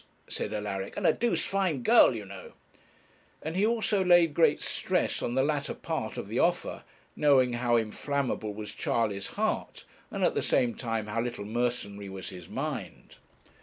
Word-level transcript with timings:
said 0.27 0.51
Alaric, 0.51 0.97
'and 0.97 1.05
a 1.05 1.13
doosed 1.13 1.45
fine 1.45 1.83
girl, 1.83 2.15
you 2.15 2.25
know;' 2.25 2.53
and 3.43 3.55
he 3.55 3.63
also 3.63 4.03
laid 4.03 4.33
great 4.33 4.59
stress 4.59 5.21
on 5.21 5.35
the 5.35 5.43
latter 5.43 5.75
part 5.75 6.17
of 6.17 6.27
the 6.27 6.39
offer, 6.39 6.81
knowing 7.15 7.53
how 7.53 7.75
inflammable 7.77 8.51
was 8.51 8.73
Charley's 8.73 9.27
heart, 9.37 9.85
and 10.09 10.23
at 10.23 10.33
the 10.33 10.41
same 10.41 10.73
time 10.73 11.05
how 11.05 11.21
little 11.21 11.45
mercenary 11.45 12.09
was 12.09 12.29
his 12.29 12.49
mind. 12.49 13.17